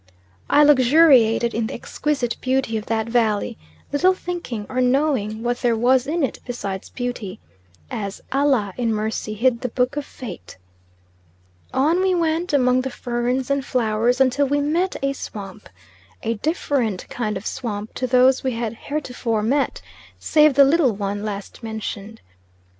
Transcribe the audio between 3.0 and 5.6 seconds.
valley, little thinking or knowing what